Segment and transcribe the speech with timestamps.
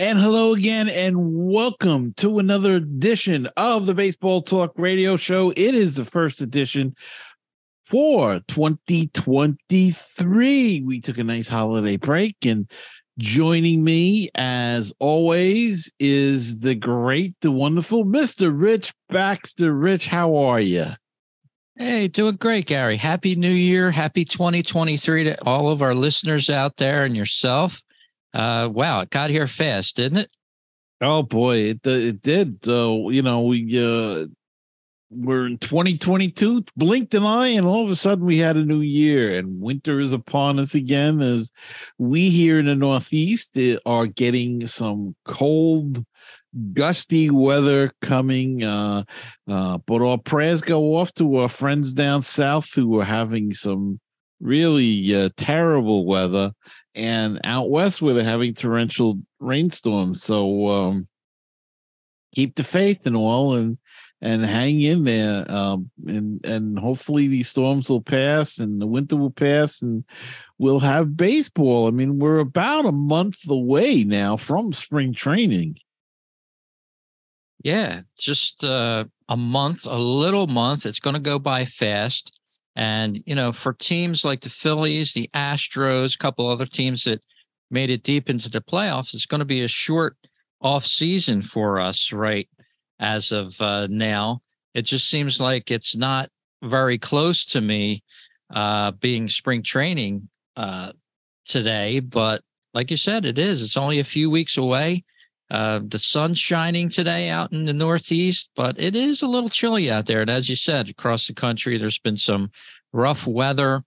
[0.00, 5.50] And hello again, and welcome to another edition of the Baseball Talk Radio Show.
[5.50, 6.96] It is the first edition
[7.84, 10.80] for 2023.
[10.80, 12.70] We took a nice holiday break, and
[13.18, 18.50] joining me, as always, is the great, the wonderful Mr.
[18.58, 19.74] Rich Baxter.
[19.74, 20.86] Rich, how are you?
[21.76, 22.96] Hey, doing great, Gary.
[22.96, 23.90] Happy New Year.
[23.90, 27.82] Happy 2023 to all of our listeners out there and yourself.
[28.32, 30.30] Uh, wow, it got here fast, didn't it?
[31.00, 32.64] Oh boy, it it did.
[32.64, 34.26] So uh, you know, we uh,
[35.10, 38.80] we're in 2022, blinked an eye, and all of a sudden we had a new
[38.80, 41.20] year, and winter is upon us again.
[41.20, 41.50] As
[41.98, 46.04] we here in the Northeast uh, are getting some cold,
[46.72, 48.62] gusty weather coming.
[48.62, 49.04] Uh,
[49.48, 54.00] uh, but our prayers go off to our friends down south who are having some
[54.40, 56.52] really uh, terrible weather
[56.94, 60.22] and out west they're having torrential rainstorms.
[60.22, 61.08] So um,
[62.34, 63.78] keep the faith and all, and
[64.20, 65.50] and hang in there.
[65.50, 70.04] Um, and and hopefully these storms will pass, and the winter will pass, and
[70.58, 71.88] we'll have baseball.
[71.88, 75.78] I mean, we're about a month away now from spring training.
[77.62, 80.86] Yeah, just uh, a month, a little month.
[80.86, 82.32] It's going to go by fast.
[82.80, 87.22] And, you know, for teams like the Phillies, the Astros, a couple other teams that
[87.70, 90.16] made it deep into the playoffs, it's going to be a short
[90.62, 92.48] off season for us, right?
[92.98, 94.40] As of uh, now,
[94.72, 96.30] it just seems like it's not
[96.62, 98.02] very close to me
[98.48, 100.92] uh, being spring training uh,
[101.44, 102.00] today.
[102.00, 102.40] But
[102.72, 103.62] like you said, it is.
[103.62, 105.04] It's only a few weeks away.
[105.50, 109.90] Uh, the sun's shining today out in the Northeast, but it is a little chilly
[109.90, 110.20] out there.
[110.20, 112.50] And as you said, across the country, there's been some
[112.92, 113.82] rough weather.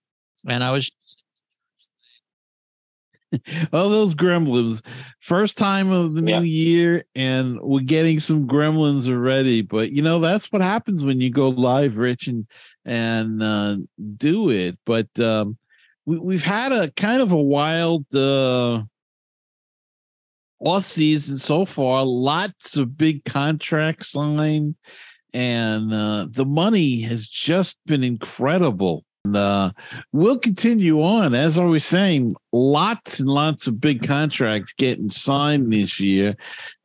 [0.48, 0.92] And I was.
[3.74, 4.86] oh, those gremlins.
[5.22, 9.62] First time of the new year, and we're getting some gremlins already.
[9.62, 12.46] But you know, that's what happens when you go live, Rich, and
[12.86, 13.78] and uh,
[14.18, 14.78] do it.
[14.86, 15.58] But um,
[16.06, 18.84] we, we've had a kind of a wild uh,
[20.66, 22.06] off season so far.
[22.06, 24.76] Lots of big contracts signed,
[25.34, 29.04] and uh, the money has just been incredible.
[29.26, 29.72] And, uh,
[30.12, 31.34] we'll continue on.
[31.34, 36.36] As I was saying, lots and lots of big contracts getting signed this year,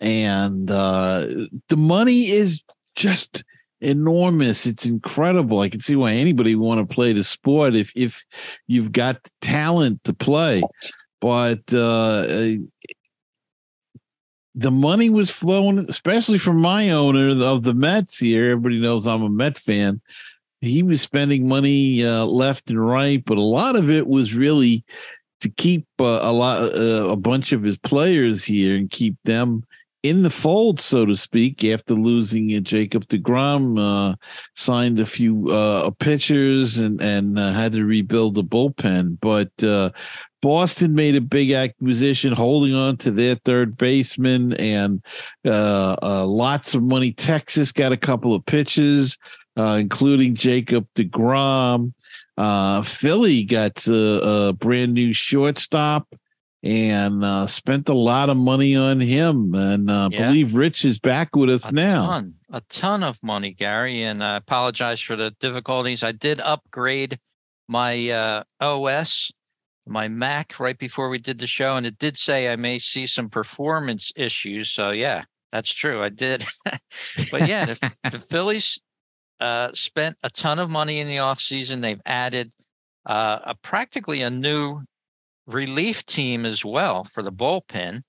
[0.00, 1.26] and uh,
[1.68, 2.62] the money is
[2.94, 3.44] just
[3.80, 4.66] enormous.
[4.66, 5.60] It's incredible.
[5.60, 8.24] I can see why anybody want to play the sport if if
[8.66, 10.62] you've got talent to play.
[11.20, 12.24] But uh,
[14.58, 18.50] the money was flowing, especially from my owner of the Mets here.
[18.50, 20.00] Everybody knows I'm a Met fan.
[20.60, 24.84] He was spending money uh, left and right, but a lot of it was really
[25.42, 29.62] to keep uh, a lot, uh, a bunch of his players here and keep them
[30.02, 31.62] in the fold, so to speak.
[31.62, 34.16] After losing uh, Jacob Degrom, uh,
[34.56, 39.52] signed a few uh, pitchers and and had to rebuild the bullpen, but
[40.40, 45.02] Boston made a big acquisition, holding on to their third baseman and
[45.44, 47.12] uh, uh, lots of money.
[47.12, 49.18] Texas got a couple of pitches,
[49.56, 51.92] uh, including Jacob DeGrom.
[52.36, 56.06] Uh, Philly got a, a, brand new shortstop
[56.62, 59.54] and uh, spent a lot of money on him.
[59.56, 60.26] And I uh, yeah.
[60.26, 62.06] believe Rich is back with us a now.
[62.06, 64.04] Ton, a ton of money, Gary.
[64.04, 66.04] And I apologize for the difficulties.
[66.04, 67.18] I did upgrade
[67.66, 69.32] my OS
[69.88, 73.06] my Mac right before we did the show, and it did say I may see
[73.06, 74.70] some performance issues.
[74.70, 76.02] So yeah, that's true.
[76.02, 76.44] I did.
[77.30, 78.80] but yeah, the, the Phillies
[79.40, 81.80] uh, spent a ton of money in the offseason.
[81.80, 82.52] They've added
[83.06, 84.82] uh, a practically a new
[85.46, 88.02] relief team as well for the bullpen.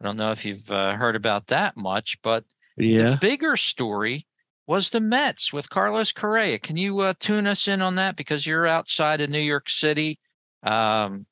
[0.00, 2.44] I don't know if you've uh, heard about that much, but
[2.76, 3.10] yeah.
[3.10, 4.26] the bigger story
[4.66, 6.58] was the Mets with Carlos Correa.
[6.58, 10.18] Can you uh, tune us in on that because you're outside of New York City?
[10.64, 11.26] Um,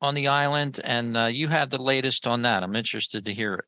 [0.00, 2.62] on the island, and uh, you have the latest on that.
[2.62, 3.64] I'm interested to hear it.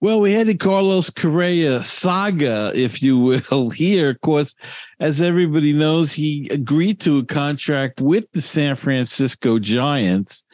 [0.00, 4.10] Well, we had the Carlos Correa saga, if you will, here.
[4.10, 4.54] Of course,
[5.00, 10.44] as everybody knows, he agreed to a contract with the San Francisco Giants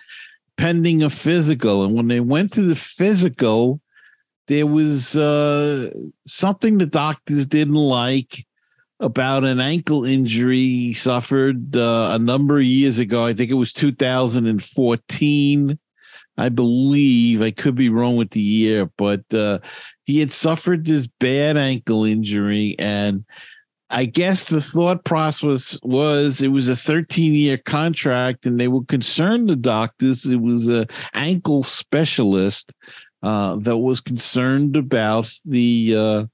[0.56, 1.85] pending a physical.
[1.85, 3.81] And when they went to the physical,
[4.47, 5.91] there was uh,
[6.27, 8.47] something the doctors didn't like
[9.00, 13.25] about an ankle injury he suffered uh, a number of years ago.
[13.25, 15.79] I think it was 2014.
[16.37, 19.61] I believe I could be wrong with the year, but uh,
[20.05, 23.25] he had suffered this bad ankle injury, and
[23.91, 28.85] I guess the thought process was it was a 13 year contract, and they were
[28.85, 30.26] concerned the doctors.
[30.26, 32.73] It was a ankle specialist
[33.23, 36.25] uh, that was concerned about the uh,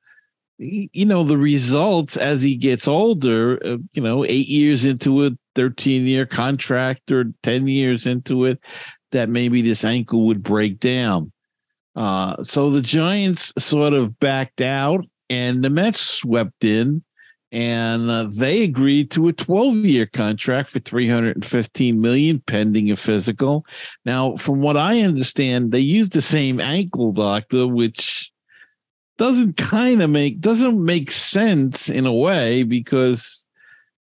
[0.61, 5.31] you know the results as he gets older uh, you know 8 years into a
[5.55, 8.61] 13 year contract or 10 years into it
[9.13, 11.33] that maybe this ankle would break down.
[11.97, 17.03] Uh, so the Giants sort of backed out and the Mets swept in
[17.53, 23.67] and uh, they agreed to a 12 year contract for 315 million pending a physical.
[24.05, 28.30] Now from what i understand they used the same ankle doctor which
[29.21, 33.47] doesn't kind of make doesn't make sense in a way because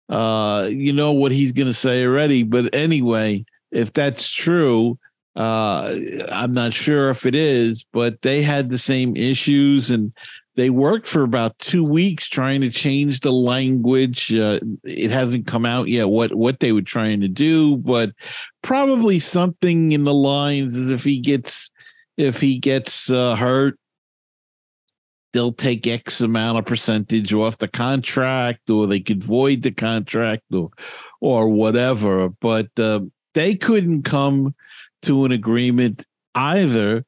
[0.07, 4.97] uh you know what he's going to say already but anyway if that's true
[5.35, 5.93] uh
[6.31, 10.13] i'm not sure if it is but they had the same issues and
[10.55, 14.35] they worked for about two weeks trying to change the language.
[14.35, 18.11] Uh, it hasn't come out yet what what they were trying to do, but
[18.61, 21.71] probably something in the lines as if he gets
[22.17, 23.78] if he gets uh, hurt,
[25.33, 30.43] they'll take X amount of percentage off the contract, or they could void the contract,
[30.53, 30.71] or
[31.21, 32.29] or whatever.
[32.29, 33.01] But uh,
[33.33, 34.55] they couldn't come
[35.03, 36.05] to an agreement
[36.35, 37.05] either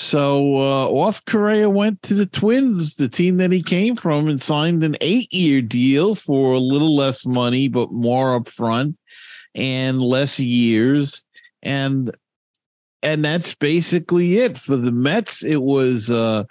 [0.00, 4.40] so uh, off Correa went to the Twins, the team that he came from, and
[4.40, 8.94] signed an eight-year deal for a little less money, but more upfront
[9.56, 11.24] and less years.
[11.64, 12.16] And
[13.02, 15.42] and that's basically it for the Mets.
[15.42, 16.44] It was uh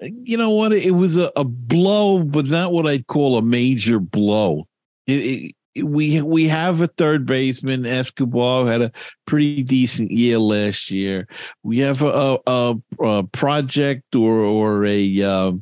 [0.00, 0.72] you know what?
[0.72, 4.66] It was a, a blow, but not what I'd call a major blow.
[5.06, 7.84] It, it, we we have a third baseman.
[7.84, 8.92] Escobar had a
[9.26, 11.26] pretty decent year last year.
[11.62, 15.52] We have a a, a project or or a uh,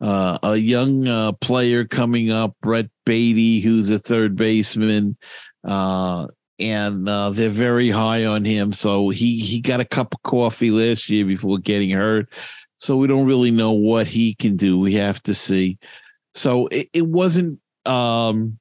[0.00, 5.16] uh, a young uh, player coming up, Brett Baty, who's a third baseman,
[5.62, 6.26] uh,
[6.58, 8.72] and uh, they're very high on him.
[8.72, 12.28] So he he got a cup of coffee last year before getting hurt.
[12.84, 14.78] So we don't really know what he can do.
[14.78, 15.78] We have to see.
[16.34, 17.58] So it, it wasn't.
[17.86, 18.58] Um,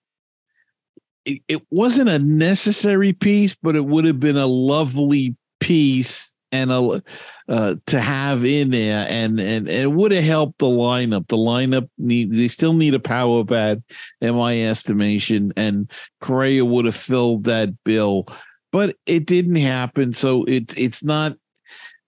[1.25, 6.71] it, it wasn't a necessary piece, but it would have been a lovely piece and
[6.71, 7.03] a
[7.49, 11.27] uh, to have in there, and and, and it would have helped the lineup.
[11.27, 13.79] The lineup need they still need a power bat,
[14.21, 15.91] in my estimation, and
[16.21, 18.27] Correa would have filled that bill,
[18.71, 20.13] but it didn't happen.
[20.13, 21.35] So it it's not.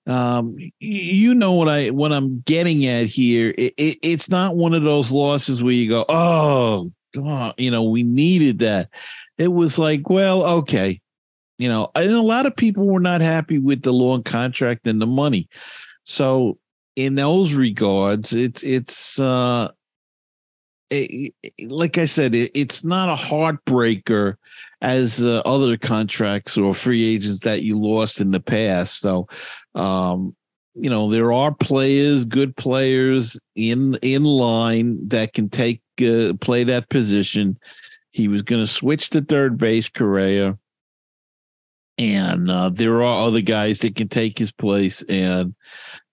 [0.08, 3.54] Um, you know what I what I'm getting at here.
[3.58, 7.84] It, it, it's not one of those losses where you go, oh God, you know,
[7.84, 8.90] we needed that.
[9.38, 11.02] It was like, well, okay.
[11.58, 15.02] You know, and a lot of people were not happy with the long contract and
[15.02, 15.48] the money.
[16.04, 16.60] So
[16.96, 19.70] in those regards, it's it's uh
[20.92, 21.34] it,
[21.68, 24.36] like I said, it, it's not a heartbreaker
[24.82, 29.00] as uh, other contracts or free agents that you lost in the past.
[29.00, 29.28] So,
[29.76, 30.36] um,
[30.74, 36.64] you know, there are players, good players in in line that can take uh, play
[36.66, 37.58] that position.
[38.12, 40.58] He was going to switch to third base, Correa,
[41.98, 45.56] and uh, there are other guys that can take his place, and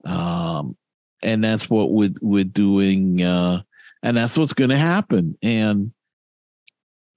[0.05, 0.76] um,
[1.23, 3.62] and that's what we're we're doing, uh,
[4.03, 5.37] and that's what's going to happen.
[5.43, 5.93] And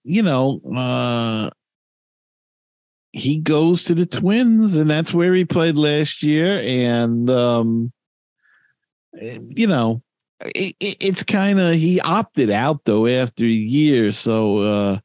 [0.03, 1.49] you know, uh,
[3.15, 7.93] he goes to the Twins, and that's where he played last year, and um,
[9.13, 10.01] you know
[10.41, 14.11] it, it, it's kind of he opted out though after a year.
[14.11, 14.99] So, uh,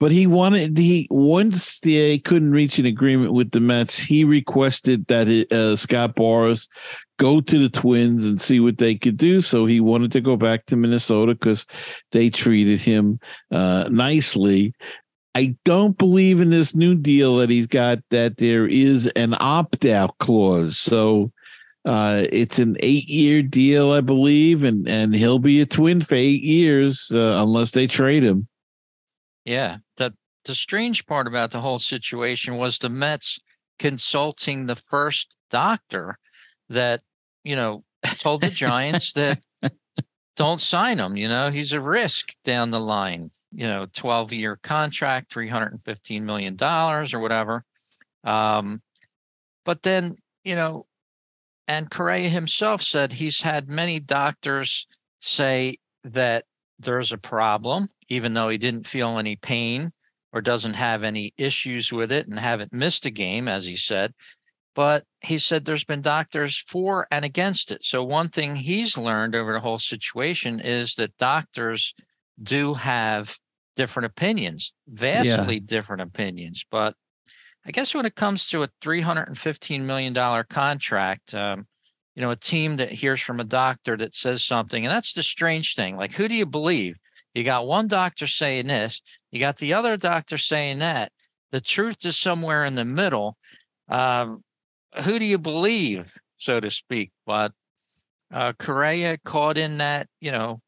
[0.00, 5.06] but he wanted he once they couldn't reach an agreement with the Mets, he requested
[5.06, 6.68] that it, uh, Scott Boras
[7.18, 9.40] go to the Twins and see what they could do.
[9.40, 11.66] So he wanted to go back to Minnesota because
[12.10, 13.20] they treated him
[13.52, 14.74] uh, nicely.
[15.34, 19.84] I don't believe in this new deal that he's got that there is an opt
[19.84, 20.78] out clause.
[20.78, 21.32] So
[21.84, 26.14] uh, it's an eight year deal, I believe, and and he'll be a twin for
[26.14, 28.48] eight years uh, unless they trade him.
[29.44, 30.14] Yeah, the
[30.44, 33.38] the strange part about the whole situation was the Mets
[33.78, 36.18] consulting the first doctor
[36.68, 37.02] that
[37.42, 37.84] you know
[38.18, 39.40] told the Giants that
[40.36, 41.16] don't sign him.
[41.16, 43.30] You know, he's a risk down the line.
[43.52, 47.64] You know, twelve year contract, three hundred and fifteen million dollars or whatever.
[48.24, 48.82] Um,
[49.64, 50.86] but then you know
[51.66, 54.86] and Correa himself said he's had many doctors
[55.20, 56.44] say that
[56.78, 59.92] there's a problem, even though he didn't feel any pain
[60.32, 64.12] or doesn't have any issues with it and haven't missed a game, as he said.
[64.74, 67.84] But he said there's been doctors for and against it.
[67.84, 71.94] So, one thing he's learned over the whole situation is that doctors
[72.42, 73.36] do have
[73.76, 75.60] different opinions, vastly yeah.
[75.64, 76.64] different opinions.
[76.70, 76.94] But
[77.66, 81.66] I guess when it comes to a $315 million contract, um,
[82.14, 84.84] you know, a team that hears from a doctor that says something.
[84.84, 85.96] And that's the strange thing.
[85.96, 86.96] Like, who do you believe?
[87.34, 89.02] You got one doctor saying this,
[89.32, 91.10] you got the other doctor saying that.
[91.50, 93.36] The truth is somewhere in the middle.
[93.88, 94.42] Um,
[95.02, 97.10] who do you believe, so to speak?
[97.26, 97.52] But
[98.32, 100.60] uh, Correa caught in that, you know,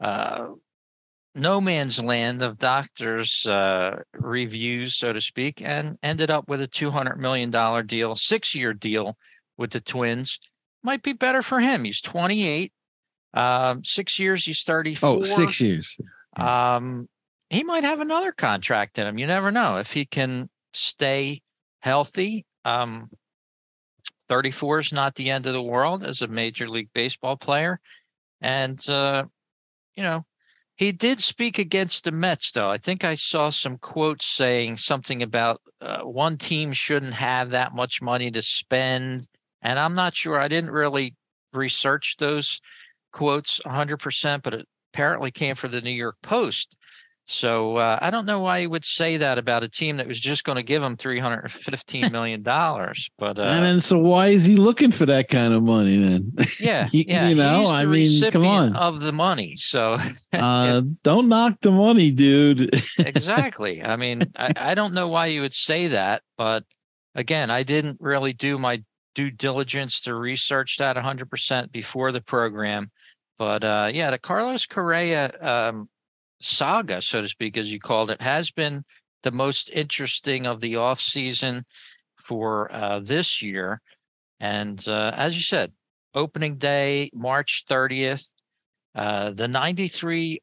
[0.00, 0.48] uh,
[1.34, 6.68] no man's land of doctors' uh, reviews, so to speak, and ended up with a
[6.68, 7.50] $200 million
[7.86, 9.16] deal, six year deal
[9.56, 10.38] with the Twins.
[10.82, 11.84] Might be better for him.
[11.84, 12.72] He's 28.
[13.34, 15.08] Um, six years, he's 34.
[15.08, 15.96] Oh, six years.
[16.36, 17.08] Um,
[17.50, 19.18] he might have another contract in him.
[19.18, 21.40] You never know if he can stay
[21.80, 22.44] healthy.
[22.64, 23.10] Um,
[24.28, 27.80] 34 is not the end of the world as a major league baseball player.
[28.40, 29.24] And, uh,
[29.96, 30.24] you know,
[30.76, 32.70] he did speak against the Mets, though.
[32.70, 37.74] I think I saw some quotes saying something about uh, one team shouldn't have that
[37.74, 39.26] much money to spend.
[39.60, 40.38] And I'm not sure.
[40.38, 41.16] I didn't really
[41.52, 42.60] research those
[43.12, 46.76] quotes 100%, but it apparently came from the New York Post.
[47.30, 50.18] So uh, I don't know why he would say that about a team that was
[50.18, 53.10] just going to give him three hundred fifteen million dollars.
[53.18, 56.32] But uh, and then so why is he looking for that kind of money then?
[56.58, 57.28] Yeah, you, yeah.
[57.28, 59.56] you know, I mean, come on, of the money.
[59.56, 59.98] So
[60.32, 62.82] uh, don't knock the money, dude.
[62.98, 63.82] exactly.
[63.82, 66.64] I mean, I, I don't know why you would say that, but
[67.14, 68.82] again, I didn't really do my
[69.14, 72.90] due diligence to research that 100% before the program.
[73.36, 75.90] But uh, yeah, the Carlos Correa um,
[76.40, 78.84] saga, so to speak, as you called it, has been
[79.22, 81.64] the most interesting of the off season
[82.24, 83.80] for uh, this year.
[84.40, 85.72] And uh, as you said,
[86.14, 88.24] opening day, March 30th,
[88.94, 90.40] uh, the 93,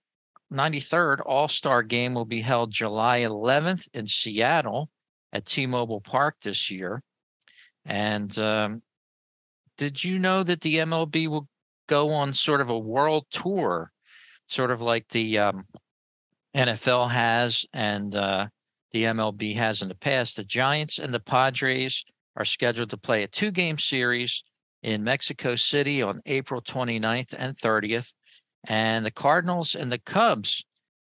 [0.51, 4.89] 93rd All Star game will be held July 11th in Seattle
[5.33, 7.01] at T Mobile Park this year.
[7.85, 8.81] And um,
[9.77, 11.47] did you know that the MLB will
[11.87, 13.91] go on sort of a world tour,
[14.47, 15.65] sort of like the um,
[16.55, 18.47] NFL has and uh,
[18.91, 20.37] the MLB has in the past.
[20.37, 22.05] The Giants and the Padres
[22.37, 24.43] are scheduled to play a two game series
[24.83, 28.11] in Mexico City on April 29th and 30th.
[28.67, 30.63] And the Cardinals and the Cubs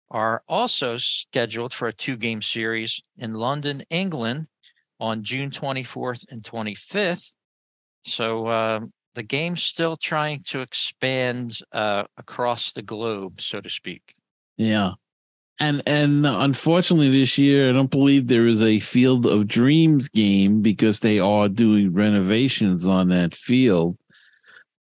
[0.09, 4.47] are also scheduled for a two game series in London, England
[4.99, 7.31] on June 24th and 25th.
[8.05, 14.13] So um, the game's still trying to expand uh, across the globe, so to speak.
[14.57, 14.93] Yeah.
[15.59, 20.62] And and unfortunately this year I don't believe there is a Field of Dreams game
[20.62, 23.97] because they are doing renovations on that field.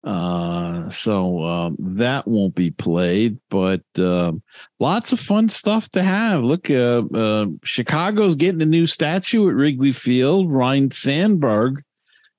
[0.04, 4.32] Uh, so um, that won't be played, but uh,
[4.78, 6.42] lots of fun stuff to have.
[6.42, 10.52] Look, uh, uh, Chicago's getting a new statue at Wrigley Field.
[10.52, 11.82] Ryne Sandberg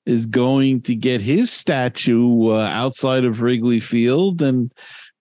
[0.06, 4.72] is going to get his statue uh, outside of Wrigley Field, and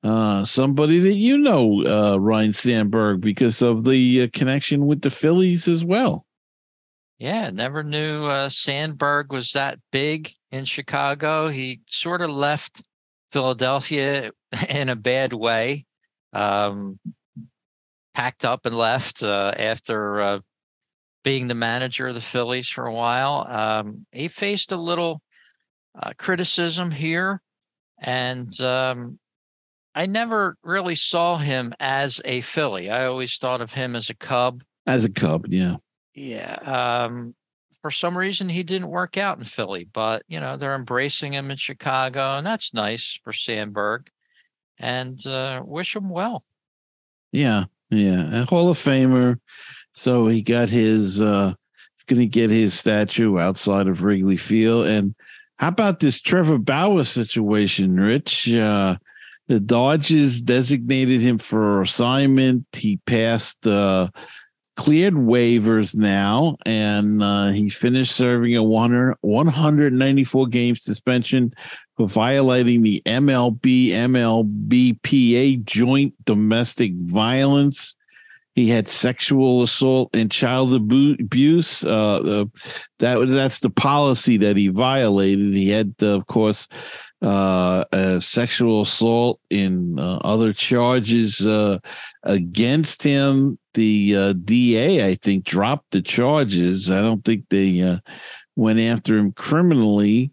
[0.04, 5.10] uh, somebody that you know, uh, Ryne Sandberg, because of the uh, connection with the
[5.10, 6.26] Phillies as well.
[7.18, 11.48] Yeah, never knew uh, Sandberg was that big in Chicago.
[11.48, 12.82] He sort of left
[13.32, 14.30] Philadelphia
[14.68, 15.86] in a bad way,
[16.34, 16.98] um,
[18.12, 20.38] packed up and left uh, after uh,
[21.22, 23.46] being the manager of the Phillies for a while.
[23.48, 25.22] Um, he faced a little
[25.98, 27.40] uh, criticism here,
[27.98, 29.18] and um,
[29.94, 32.90] I never really saw him as a Philly.
[32.90, 34.62] I always thought of him as a Cub.
[34.86, 35.76] As a Cub, yeah.
[36.14, 36.54] Yeah.
[37.04, 37.34] Um,
[37.80, 41.50] for some reason, he didn't work out in Philly, but you know they're embracing him
[41.50, 44.08] in Chicago, and that's nice for Sandberg.
[44.78, 46.44] And uh, wish him well.
[47.30, 49.38] Yeah, yeah, a Hall of Famer.
[49.92, 51.20] So he got his.
[51.20, 51.54] uh
[51.96, 54.86] He's going to get his statue outside of Wrigley Field.
[54.86, 55.14] And
[55.56, 58.52] how about this Trevor Bauer situation, Rich?
[58.52, 58.96] Uh,
[59.48, 62.66] the Dodgers designated him for assignment.
[62.72, 64.08] He passed uh,
[64.76, 71.52] cleared waivers now, and uh, he finished serving a 100, 194 game suspension
[71.96, 77.96] for violating the MLB MLBPA joint domestic violence.
[78.54, 81.84] He had sexual assault and child abuse.
[81.84, 82.44] Uh, uh,
[83.00, 85.54] that that's the policy that he violated.
[85.54, 86.68] He had, uh, of course,
[87.22, 91.78] uh, sexual assault and uh, other charges uh,
[92.22, 93.58] against him.
[93.74, 96.90] The uh, DA, I think, dropped the charges.
[96.90, 97.98] I don't think they uh,
[98.56, 100.30] went after him criminally,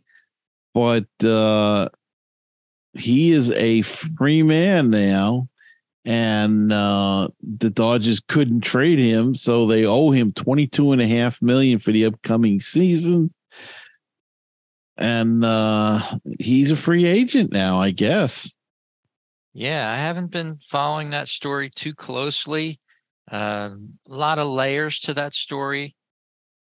[0.73, 1.89] but uh,
[2.93, 5.47] he is a free man now.
[6.03, 11.05] And uh, the Dodgers couldn't trade him, so they owe him twenty two and a
[11.05, 13.31] half million for the upcoming season
[14.97, 15.99] and uh,
[16.39, 18.53] he's a free agent now, I guess.
[19.53, 22.79] Yeah, I haven't been following that story too closely.
[23.29, 23.71] Uh,
[24.09, 25.95] a lot of layers to that story.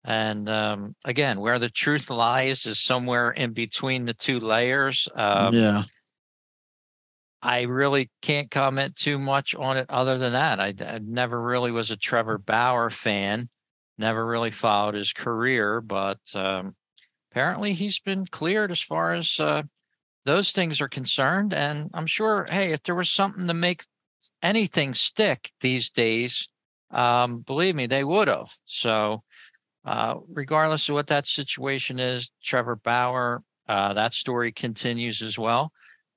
[0.03, 5.07] And um, again, where the truth lies is somewhere in between the two layers.
[5.15, 5.83] Um, yeah.
[7.43, 10.59] I really can't comment too much on it other than that.
[10.59, 13.49] I, I never really was a Trevor Bauer fan,
[13.97, 16.75] never really followed his career, but um,
[17.31, 19.63] apparently he's been cleared as far as uh,
[20.25, 21.53] those things are concerned.
[21.53, 23.83] And I'm sure, hey, if there was something to make
[24.43, 26.47] anything stick these days,
[26.91, 28.49] um, believe me, they would have.
[28.65, 29.23] So,
[29.85, 35.71] uh, regardless of what that situation is, Trevor Bauer, uh, that story continues as well.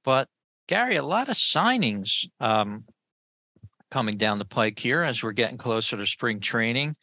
[0.05, 0.29] But
[0.67, 2.85] Gary, a lot of signings um,
[3.91, 6.97] coming down the pike here as we're getting closer to spring training.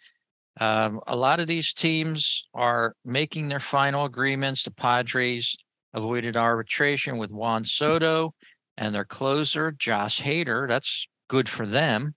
[0.60, 4.63] Um, a lot of these teams are making their final agreements.
[4.63, 5.55] The Padres
[5.93, 8.34] avoided arbitration with Juan Soto
[8.77, 10.67] and their closer, Josh Hader.
[10.67, 12.15] That's good for them.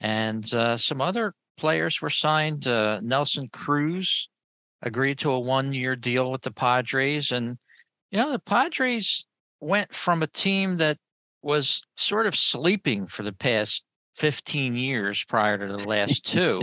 [0.00, 2.66] And uh, some other players were signed.
[2.66, 4.28] Uh, Nelson Cruz
[4.82, 7.32] agreed to a one year deal with the Padres.
[7.32, 7.58] And,
[8.10, 9.24] you know, the Padres
[9.60, 10.98] went from a team that
[11.42, 13.84] was sort of sleeping for the past
[14.16, 16.60] 15 years prior to the last two.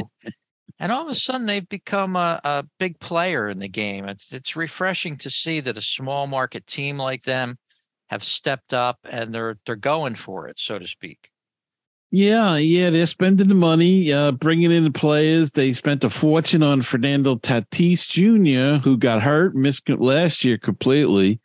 [0.79, 4.05] And all of a sudden they've become a, a big player in the game.
[4.05, 7.57] It's it's refreshing to see that a small market team like them
[8.07, 11.29] have stepped up and they're they're going for it, so to speak.
[12.11, 15.53] Yeah, yeah, they're spending the money, uh, bringing in the players.
[15.53, 21.41] They spent a fortune on Fernando Tatis Jr., who got hurt, missed last year completely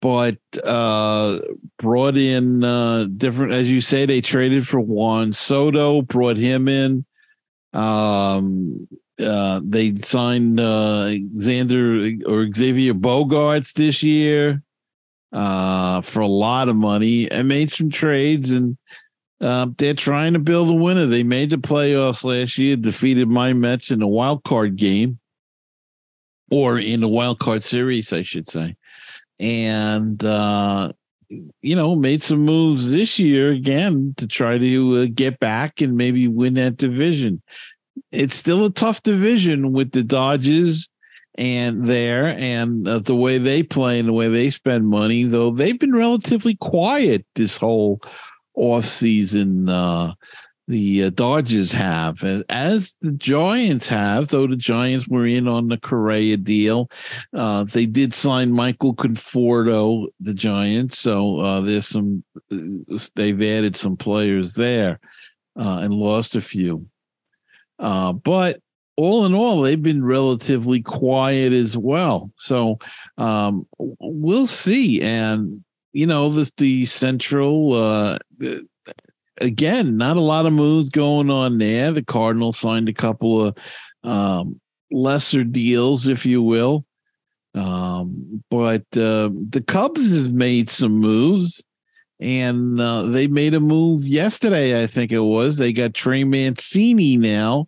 [0.00, 1.40] but uh,
[1.78, 7.04] brought in uh, different, as you say, they traded for Juan Soto, brought him in.
[7.72, 8.88] Um,
[9.20, 14.62] uh, they signed uh, Xander or Xavier Bogaerts this year
[15.32, 18.50] uh, for a lot of money and made some trades.
[18.50, 18.78] And
[19.40, 21.06] uh, they're trying to build a winner.
[21.06, 25.18] They made the playoffs last year, defeated my Mets in the wild card game
[26.50, 28.76] or in the wild card series, I should say
[29.40, 30.92] and uh,
[31.30, 35.96] you know made some moves this year again to try to uh, get back and
[35.96, 37.42] maybe win that division.
[38.10, 40.88] It's still a tough division with the Dodgers
[41.36, 45.24] and there and uh, the way they play and the way they spend money.
[45.24, 48.00] Though they've been relatively quiet this whole
[48.54, 49.68] off season.
[49.68, 50.14] Uh,
[50.70, 55.76] the uh, Dodgers have, as the Giants have, though the Giants were in on the
[55.76, 56.88] Correa deal.
[57.34, 62.22] Uh, they did sign Michael Conforto, the Giants, so uh, there's some.
[62.52, 65.00] Uh, they've added some players there
[65.58, 66.86] uh, and lost a few,
[67.80, 68.60] uh, but
[68.96, 72.30] all in all, they've been relatively quiet as well.
[72.36, 72.78] So
[73.18, 78.18] um, we'll see, and you know, this the Central
[79.40, 81.92] again, not a lot of moves going on there.
[81.92, 83.56] The Cardinals signed a couple of
[84.02, 86.84] um, lesser deals, if you will.
[87.54, 91.62] Um, but uh, the Cubs have made some moves,
[92.20, 94.82] and uh, they made a move yesterday.
[94.82, 95.56] I think it was.
[95.56, 97.66] They got Trey Mancini now,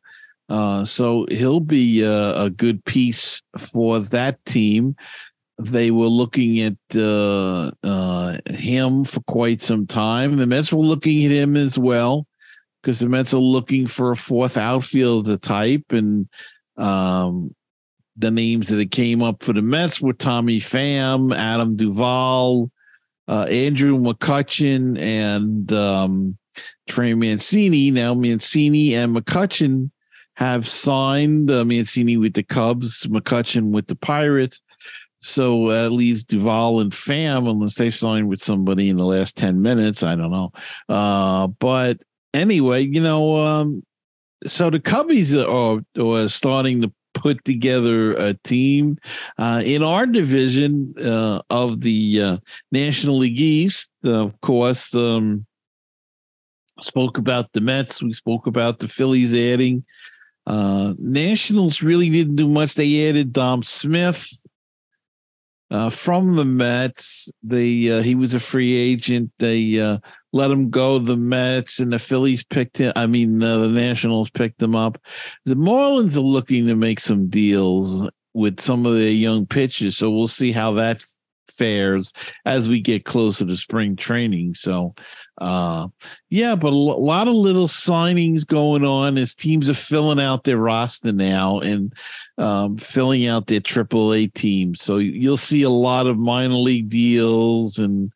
[0.49, 4.95] uh, so he'll be a, a good piece for that team
[5.59, 10.37] they were looking at uh, uh, him for quite some time.
[10.37, 12.27] The Mets were looking at him as well
[12.83, 15.85] because the Mets are looking for a fourth outfielder type.
[15.91, 16.29] And
[16.77, 17.55] um,
[18.17, 22.71] the names that came up for the Mets were Tommy Pham, Adam Duvall,
[23.29, 26.39] uh, Andrew McCutchen, and um,
[26.89, 27.91] Trey Mancini.
[27.91, 29.91] Now, Mancini and McCutchen
[30.35, 34.61] have signed uh, Mancini with the Cubs, McCutchen with the Pirates.
[35.23, 39.63] So that leaves Duvall and Pham, unless they've signed with somebody in the last 10
[39.63, 40.03] minutes.
[40.03, 40.53] I don't know.
[40.89, 42.01] Uh, but
[42.35, 43.85] anyway, you know, um,
[44.47, 48.99] so the Cubbies are, are starting to put together a team
[49.39, 52.37] uh, in our division uh, of the uh,
[52.73, 53.91] National League East.
[54.05, 55.47] of course, um,
[56.81, 58.03] spoke about the Mets.
[58.03, 59.85] We spoke about the Phillies adding.
[60.47, 62.75] Uh, Nationals really didn't do much.
[62.75, 64.42] They added Dom Smith
[65.73, 67.33] uh, from the Mets.
[67.43, 69.33] They uh, he was a free agent.
[69.39, 69.99] They uh,
[70.33, 70.99] let him go.
[70.99, 72.93] The Mets and the Phillies picked him.
[72.95, 74.99] I mean, uh, the Nationals picked him up.
[75.47, 80.11] The Marlins are looking to make some deals with some of their young pitchers, so
[80.11, 81.03] we'll see how that
[81.53, 82.13] fares
[82.45, 84.55] as we get closer to spring training.
[84.55, 84.95] So,
[85.39, 85.89] uh,
[86.31, 90.59] yeah, but a lot of little signings going on as teams are filling out their
[90.59, 91.93] roster now and
[92.39, 94.81] um, filling out their AAA teams.
[94.81, 98.13] So you'll see a lot of minor league deals and.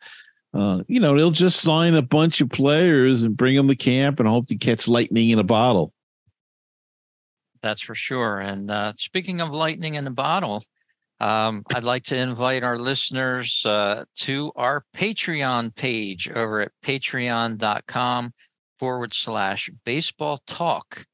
[0.55, 4.19] Uh, you know, they'll just sign a bunch of players and bring them to camp
[4.19, 5.93] and hope to catch lightning in a bottle.
[7.67, 8.39] That's for sure.
[8.39, 10.65] And uh, speaking of lightning in a bottle,
[11.21, 18.33] um, I'd like to invite our listeners uh, to our Patreon page over at patreon.com
[18.79, 21.07] forward slash baseball talk.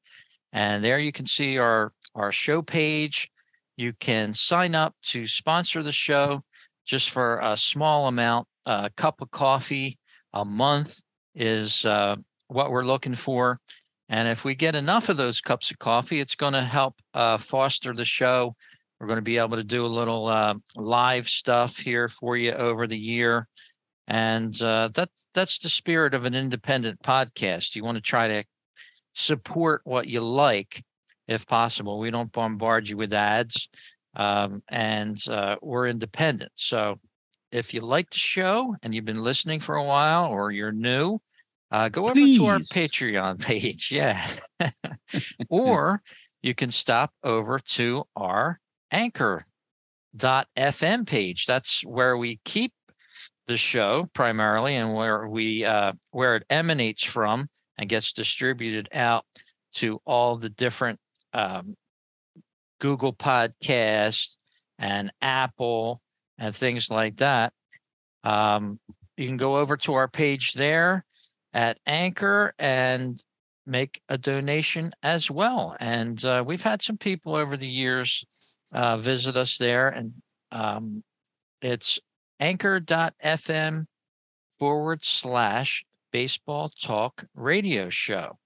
[0.51, 3.29] And there you can see our, our show page.
[3.77, 6.43] You can sign up to sponsor the show
[6.85, 8.47] just for a small amount.
[8.65, 9.97] A cup of coffee
[10.33, 10.99] a month
[11.35, 13.59] is uh, what we're looking for.
[14.09, 17.37] And if we get enough of those cups of coffee, it's going to help uh,
[17.37, 18.55] foster the show.
[19.03, 22.53] We're going to be able to do a little uh, live stuff here for you
[22.53, 23.49] over the year.
[24.07, 27.75] And uh, that, that's the spirit of an independent podcast.
[27.75, 28.45] You want to try to
[29.13, 30.85] support what you like
[31.27, 31.99] if possible.
[31.99, 33.67] We don't bombard you with ads,
[34.15, 36.53] um, and uh, we're independent.
[36.55, 36.97] So
[37.51, 41.19] if you like the show and you've been listening for a while or you're new,
[41.71, 42.37] uh, go over Please.
[42.37, 43.91] to our Patreon page.
[43.91, 44.25] Yeah.
[45.49, 46.01] or
[46.41, 48.61] you can stop over to our
[48.93, 49.45] anchor.fm
[51.05, 51.45] page.
[51.45, 52.71] That's where we keep
[53.47, 59.25] the show primarily and where we uh, where it emanates from and gets distributed out
[59.75, 60.99] to all the different
[61.33, 61.75] um,
[62.79, 64.35] Google Podcasts
[64.79, 66.01] and Apple
[66.37, 67.53] and things like that.
[68.23, 68.79] Um,
[69.17, 71.05] you can go over to our page there
[71.53, 73.23] at Anchor and
[73.65, 75.75] make a donation as well.
[75.79, 78.25] And uh, we've had some people over the years
[78.73, 80.13] uh, visit us there, and
[80.51, 81.03] um,
[81.61, 81.99] it's
[82.39, 83.85] anchor.fm
[84.59, 88.37] forward slash baseball talk radio show.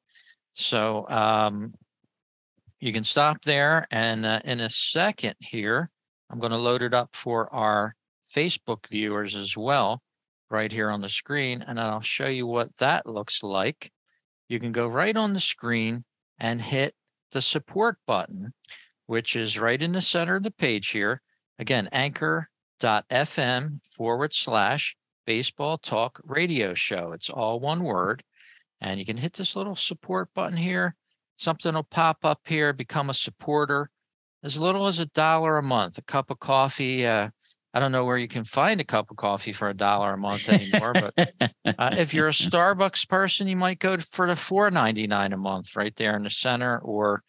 [0.53, 1.73] So um,
[2.79, 3.87] you can stop there.
[3.91, 5.89] And uh, in a second here,
[6.29, 7.95] I'm going to load it up for our
[8.35, 10.01] Facebook viewers as well
[10.49, 13.91] right here on the screen, and I'll show you what that looks like.
[14.47, 16.05] You can go right on the screen
[16.39, 16.95] and hit
[17.31, 18.53] the support button,
[19.07, 21.21] which is right in the center of the page here.
[21.59, 27.11] Again, anchor.fm forward slash baseball talk radio show.
[27.11, 28.23] It's all one word.
[28.79, 30.95] And you can hit this little support button here.
[31.37, 33.89] Something will pop up here, become a supporter
[34.43, 37.29] as little as a dollar a month, a cup of coffee, uh,
[37.73, 40.17] I don't know where you can find a cup of coffee for a dollar a
[40.17, 41.33] month anymore, but
[41.65, 45.37] uh, if you're a Starbucks person, you might go for the four ninety nine a
[45.37, 47.23] month right there in the center, or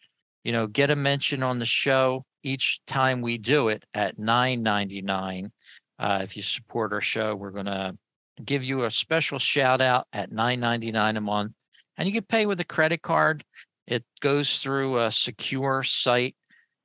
[0.49, 4.63] you know, get a mention on the show each time we do it at nine
[4.63, 5.51] ninety nine.
[5.99, 7.93] Uh, if you support our show, we're gonna
[8.43, 11.51] give you a special shout out at nine ninety nine a month,
[11.97, 13.43] and you can pay with a credit card.
[13.85, 16.35] It goes through a secure site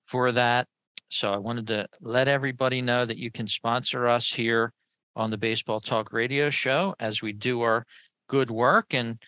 [0.07, 0.68] for that
[1.14, 4.72] so I wanted to let everybody know that you can sponsor us here
[5.14, 7.87] on the Baseball Talk Radio Show as we do our
[8.29, 8.92] good work.
[8.92, 9.22] And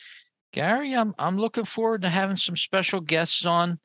[0.53, 3.79] Gary, I'm I'm looking forward to having some special guests on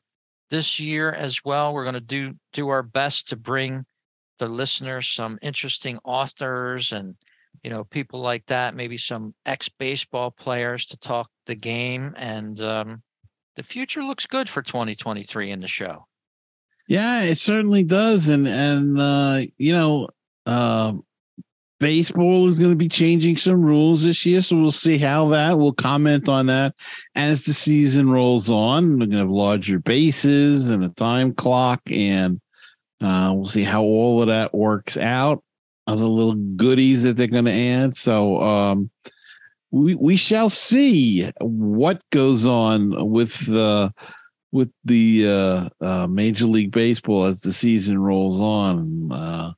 [0.52, 1.72] this year as well.
[1.72, 3.84] We're going to do do our best to bring
[4.38, 7.16] the listeners some interesting authors and
[7.64, 12.14] you know people like that, maybe some ex baseball players to talk the game.
[12.16, 13.02] And um,
[13.56, 16.06] the future looks good for 2023 in the show.
[16.86, 20.08] Yeah, it certainly does, and and uh, you know,
[20.44, 20.92] uh,
[21.82, 25.58] baseball is going to be changing some rules this year, so we'll see how that.
[25.58, 26.76] We'll comment on that
[27.16, 28.92] as the season rolls on.
[28.92, 32.40] We're going to have larger bases and a time clock, and
[33.00, 35.42] uh, we'll see how all of that works out.
[35.88, 37.96] Other little goodies that they're going to add.
[37.96, 38.88] So um,
[39.72, 43.92] we we shall see what goes on with the.
[43.98, 44.04] Uh,
[44.54, 49.54] with the uh, uh, Major League Baseball as the season rolls on.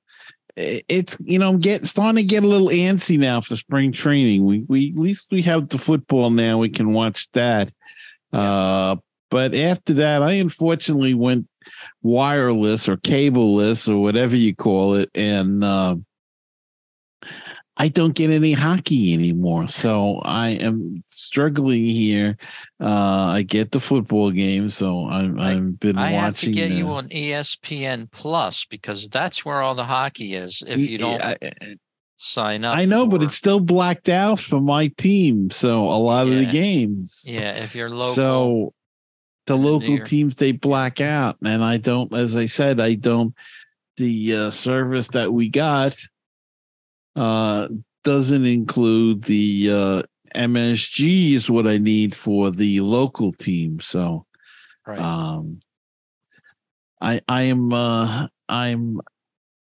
[0.56, 4.44] It's you know get starting to get a little antsy now for spring training.
[4.44, 6.58] We we at least we have the football now.
[6.58, 7.72] We can watch that.
[8.32, 8.96] Uh,
[9.30, 11.48] but after that, I unfortunately went
[12.02, 15.96] wireless or cableless or whatever you call it, and uh,
[17.76, 19.66] I don't get any hockey anymore.
[19.66, 22.36] So I am struggling here.
[22.80, 26.18] Uh, I get the football game, so I'm, I, have been I watching.
[26.18, 30.34] I have to get the, you on ESPN Plus because that's where all the hockey
[30.34, 30.62] is.
[30.64, 31.36] If you don't I,
[32.14, 35.50] sign up, I know, for, but it's still blacked out for my team.
[35.50, 37.24] So a lot yeah, of the games.
[37.26, 38.14] Yeah, if you're local.
[38.14, 38.74] So
[39.46, 42.12] the local teams they black out, and I don't.
[42.14, 43.34] As I said, I don't.
[43.96, 45.96] The uh, service that we got
[47.16, 47.68] uh,
[48.02, 50.02] doesn't include the uh,
[50.34, 53.80] MSG is what I need for the local team.
[53.80, 54.26] So,
[54.86, 55.00] Right.
[55.00, 55.60] um,
[57.00, 59.00] I I am uh, I'm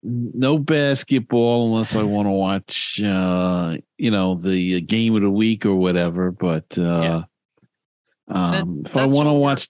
[0.02, 5.64] no basketball unless I want to watch uh, you know the game of the week
[5.66, 6.30] or whatever.
[6.30, 7.22] But uh,
[8.28, 9.68] um, if I want to watch,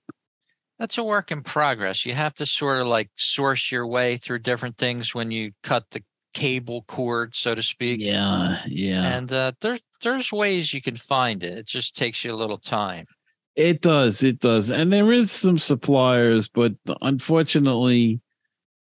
[0.78, 2.04] That's a work in progress.
[2.04, 5.84] You have to sort of like source your way through different things when you cut
[5.90, 6.02] the
[6.36, 8.00] cable cord, so to speak.
[8.00, 11.58] yeah, yeah, And uh, there, there's ways you can find it.
[11.58, 13.06] It just takes you a little time.
[13.54, 14.70] It does, it does.
[14.70, 18.20] And there is some suppliers, but unfortunately,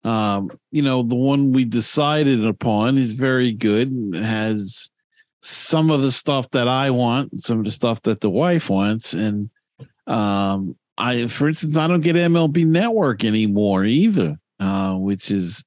[0.03, 4.91] um, you know, the one we decided upon is very good and has
[5.41, 9.13] some of the stuff that I want, some of the stuff that the wife wants.
[9.13, 9.49] And
[10.07, 15.63] um, I for instance, I don't get MLB network anymore either, uh, which has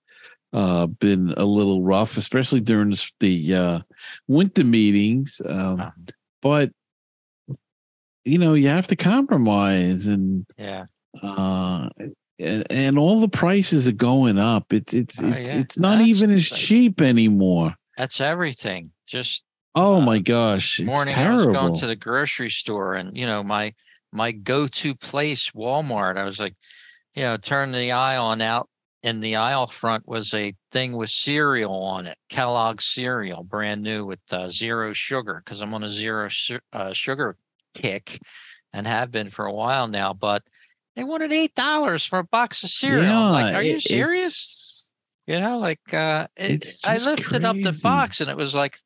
[0.52, 3.80] uh been a little rough, especially during the, the uh
[4.26, 5.40] winter meetings.
[5.44, 5.90] Um, Uh,
[6.42, 6.70] but
[8.24, 10.84] you know you have to compromise and yeah.
[11.22, 11.88] uh
[12.38, 15.56] and, and all the prices are going up it's it's Oh, it's, yeah.
[15.60, 18.90] it's not That's even as like- cheap anymore That's everything.
[19.06, 23.26] Just oh my gosh it's morning I was going to the grocery store and you
[23.26, 23.74] know my
[24.12, 26.54] my go-to place Walmart I was like
[27.14, 28.68] you know turn the aisle on out
[29.02, 34.04] in the aisle front was a thing with cereal on it Kellogg cereal brand new
[34.04, 37.36] with uh, zero sugar because I'm on a zero su- uh, sugar
[37.74, 38.20] kick
[38.72, 40.42] and have been for a while now but
[40.96, 44.90] they wanted eight dollars for a box of cereal I'm like are you serious
[45.26, 48.78] you know like uh it, I lifted up the box and it was like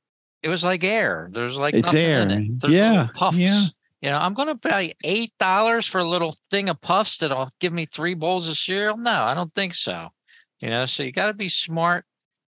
[0.42, 1.30] it was like air.
[1.32, 2.40] There's like It's nothing in air.
[2.40, 2.60] it.
[2.60, 3.36] There's Yeah, puffs.
[3.36, 3.66] yeah.
[4.02, 7.72] You know, I'm gonna pay eight dollars for a little thing of puffs that'll give
[7.72, 8.96] me three bowls of cereal.
[8.96, 10.08] No, I don't think so.
[10.60, 12.04] You know, so you got to be smart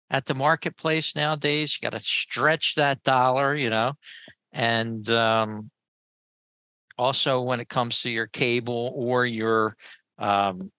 [0.09, 1.77] at the marketplace nowadays.
[1.77, 3.53] You got to stretch that dollar.
[3.53, 3.93] You know,
[4.53, 5.69] and um,
[6.97, 9.75] also when it comes to your cable or your
[10.19, 10.71] um,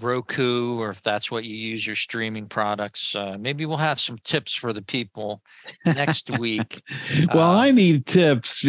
[0.00, 4.18] Roku, or if that's what you use your streaming products, uh, maybe we'll have some
[4.24, 5.42] tips for the people
[5.84, 6.82] next week.
[7.34, 8.64] well Uh, i need tips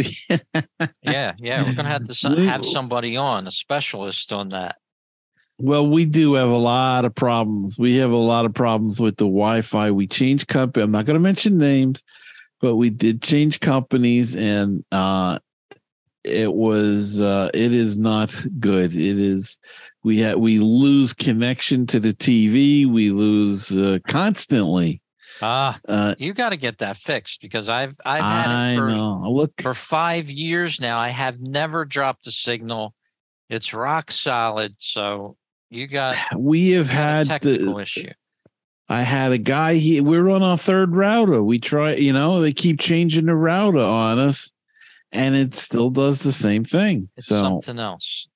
[1.02, 4.76] Yeah, yeah, we're gonna have to have somebody on, a specialist on that.
[5.60, 7.78] Well, we do have a lot of problems.
[7.78, 9.92] We have a lot of problems with the Wi-Fi.
[9.92, 10.84] We change company.
[10.84, 12.02] I'm not going to mention names,
[12.60, 15.40] but we did change companies, and uh,
[16.24, 18.96] it was uh, it is not good.
[18.96, 19.60] It is
[20.04, 22.86] we ha- we lose connection to the TV.
[22.86, 25.02] We lose uh, constantly.
[25.42, 28.92] Ah, Uh, you got to get that fixed because I've I've had it for.
[29.30, 31.00] Look, for five years now.
[31.00, 32.94] I have never dropped a signal.
[33.50, 34.76] It's rock solid.
[34.78, 35.38] So
[35.70, 38.10] you got, we have had technical the, issue.
[38.90, 41.42] I had a guy he we're on our third router.
[41.42, 44.52] We try, you know, they keep changing the router on us
[45.12, 47.10] and it still does the same thing.
[47.18, 48.28] It's so something else.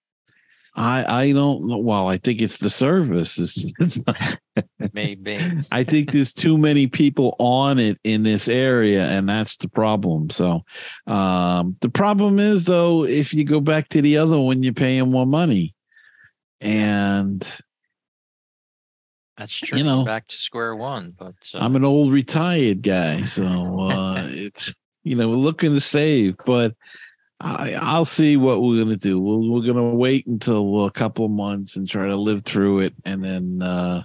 [0.78, 1.78] I I don't know.
[1.80, 3.38] Well, I think it's the service.
[3.40, 4.38] It's, it's not-
[4.94, 5.40] Maybe.
[5.72, 10.30] I think there's too many people on it in this area, and that's the problem.
[10.30, 10.64] So
[11.08, 15.12] um the problem is though, if you go back to the other one, you're paying
[15.12, 15.74] more money.
[16.62, 17.46] And
[19.38, 19.78] That's true.
[19.78, 21.14] You know, back to square one.
[21.18, 25.80] But uh, I'm an old retired guy, so uh, it's you know we're looking to
[25.80, 26.74] save, but
[27.40, 29.20] I, I'll see what we're gonna do.
[29.20, 32.94] We'll, we're gonna wait until a couple of months and try to live through it,
[33.06, 34.04] and then uh,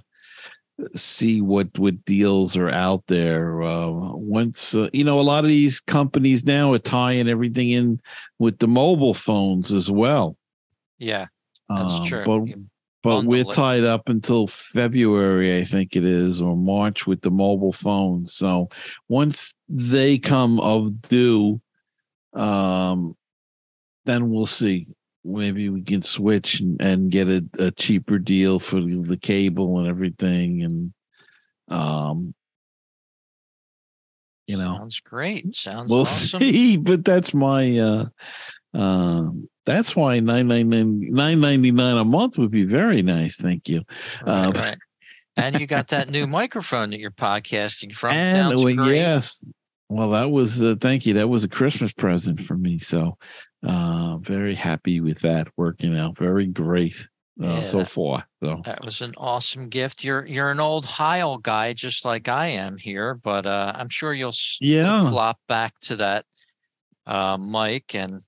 [0.95, 3.61] see what what deals are out there.
[3.63, 7.99] Uh, once uh, you know, a lot of these companies now are tying everything in
[8.37, 10.37] with the mobile phones as well.
[10.99, 11.25] yeah,
[11.69, 12.23] that's Um, true.
[12.25, 12.65] But You-
[13.01, 17.73] but we're tied up until February, I think it is, or March with the mobile
[17.73, 18.33] phones.
[18.33, 18.69] So
[19.09, 21.59] once they come of due,
[22.33, 23.17] um,
[24.05, 24.87] then we'll see.
[25.25, 29.87] Maybe we can switch and, and get a, a cheaper deal for the, cable and
[29.87, 30.63] everything.
[30.63, 30.93] And,
[31.69, 32.33] um,
[34.47, 35.55] you know, Sounds great.
[35.55, 36.41] Sounds we'll awesome.
[36.41, 36.77] see.
[36.77, 38.05] But that's my, uh,
[38.73, 43.37] um, that's why nine nine nine nine ninety nine a month would be very nice.
[43.37, 43.83] Thank you.
[44.25, 44.77] Right, Uh, right.
[45.37, 48.11] And you got that new microphone that you're podcasting from.
[48.13, 49.43] and well, yes
[49.89, 53.17] well that was uh, thank you that was a christmas present for me so
[53.63, 56.95] uh very happy with that working out very great
[57.41, 60.03] uh, Yeah, so that- far so That was an awesome gift.
[60.03, 64.13] You're you're an old Heil guy, just like I am here, but uh, I'm sure
[64.13, 65.09] you'll Yeah.
[65.09, 66.25] flop back to that
[67.05, 68.21] uh, mic, and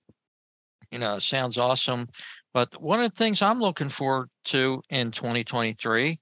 [0.91, 2.07] you know, it sounds awesome.
[2.53, 6.17] But one of the things I'm looking forward to in 2023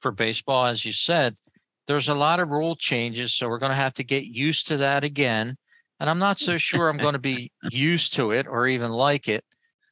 [0.00, 1.36] for baseball, as you said,
[1.86, 4.76] there's a lot of rule changes, so we're going to have to get used to
[4.78, 5.56] that again.
[6.00, 9.28] And I'm not so sure I'm going to be used to it or even like
[9.28, 9.44] it.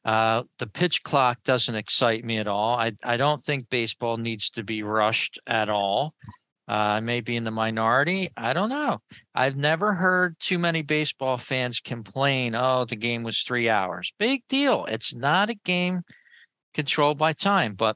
[0.05, 2.77] Uh, the pitch clock doesn't excite me at all.
[2.77, 6.13] I I don't think baseball needs to be rushed at all.
[6.69, 8.29] Uh, I may be in the minority.
[8.35, 8.99] I don't know.
[9.33, 14.11] I've never heard too many baseball fans complain, oh, the game was three hours.
[14.19, 14.85] Big deal.
[14.85, 16.01] It's not a game
[16.73, 17.73] controlled by time.
[17.73, 17.95] But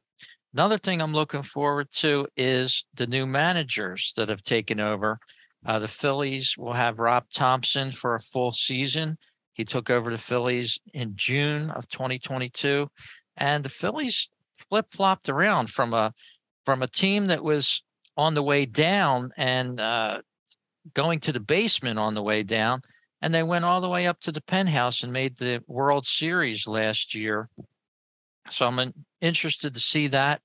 [0.54, 5.20] another thing I'm looking forward to is the new managers that have taken over.
[5.66, 9.18] Uh, the Phillies will have Rob Thompson for a full season.
[9.54, 12.90] He took over the Phillies in June of 2022,
[13.38, 14.30] and the Phillies
[14.70, 16.14] flip flopped around from a
[16.66, 17.84] from a team that was
[18.18, 20.22] on the way down and uh,
[20.94, 22.82] going to the basement on the way down,
[23.22, 26.68] and they went all the way up to the penthouse and made the World Series
[26.68, 27.50] last year.
[28.50, 30.42] So I'm interested to see that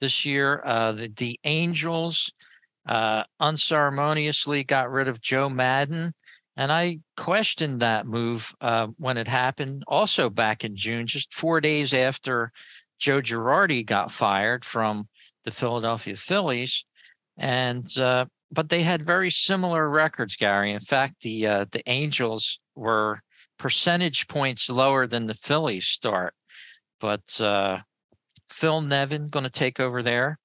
[0.00, 0.62] this year.
[0.64, 2.32] Uh, the, the Angels
[2.86, 6.14] uh, unceremoniously got rid of Joe Maddon.
[6.56, 11.60] and I questioned that move uh, when it happened, also back in June, just four
[11.60, 12.52] days after
[12.98, 15.08] Joe Girardi got fired from
[15.44, 16.84] the Philadelphia Phillies.
[17.38, 20.72] And uh, but they had very similar records, Gary.
[20.72, 23.22] In fact, the uh, the Angels were
[23.58, 26.34] percentage points lower than the Phillies start.
[27.00, 27.78] But uh,
[28.50, 30.38] Phil Nevin going to take over there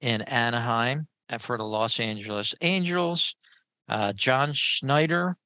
[0.00, 1.06] in Anaheim
[1.38, 3.34] for the Los Angeles Angels.
[3.88, 5.36] Uh, John Schneider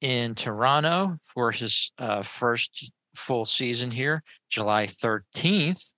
[0.00, 5.92] in Toronto for his uh, first full season here, July 13th.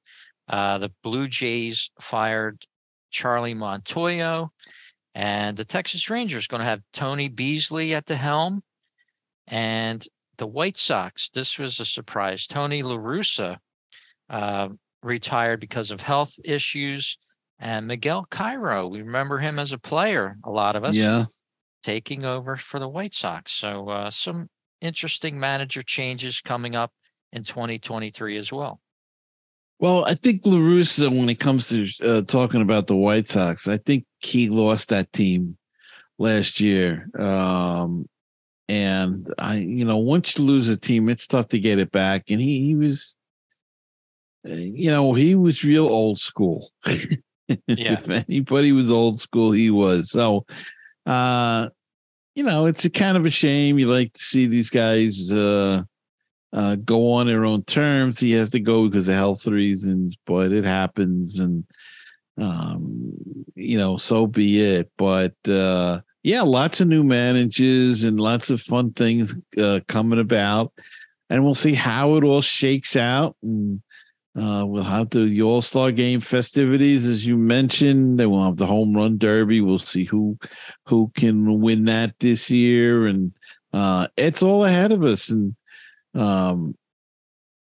[0.49, 2.63] Uh, the Blue Jays fired
[3.11, 4.51] Charlie Montoyo,
[5.15, 8.63] and the Texas Rangers going to have Tony Beasley at the helm.
[9.47, 12.47] And the White Sox, this was a surprise.
[12.47, 13.59] Tony LaRussa
[14.29, 14.69] uh,
[15.03, 17.19] retired because of health issues.
[17.59, 20.95] And Miguel Cairo, we remember him as a player, a lot of us.
[20.95, 21.27] Yeah
[21.85, 23.53] taking over for the White Sox.
[23.53, 24.49] So uh, some
[24.81, 26.91] interesting manager changes coming up
[27.33, 28.81] in 2023 as well.
[29.79, 33.77] Well, I think LaRussa, when it comes to uh, talking about the White Sox, I
[33.77, 35.59] think he lost that team
[36.19, 37.09] last year.
[37.19, 38.09] Um,
[38.69, 42.31] and I, you know, once you lose a team, it's tough to get it back.
[42.31, 43.15] And he, he was,
[44.49, 46.71] uh, you know, he was real old school.
[47.67, 47.95] yeah.
[47.95, 50.11] if anybody was old school, he was.
[50.11, 50.47] So
[51.07, 51.69] uh,
[52.35, 53.79] you know, it's a kind of a shame.
[53.79, 55.83] You like to see these guys uh,
[56.53, 58.19] uh, go on their own terms.
[58.19, 61.65] He has to go because of health reasons, but it happens, and
[62.39, 63.13] um,
[63.55, 64.91] you know, so be it.
[64.99, 70.73] But uh, yeah, lots of new managers and lots of fun things uh, coming about,
[71.31, 73.37] and we'll see how it all shakes out.
[73.43, 73.81] And
[74.37, 78.19] uh, we'll have the, All Star Game festivities, as you mentioned.
[78.19, 79.61] Then we'll have the Home Run Derby.
[79.61, 80.39] We'll see who
[80.87, 83.33] who can win that this year, and
[83.73, 85.31] uh, it's all ahead of us.
[85.31, 85.55] And
[86.15, 86.77] um,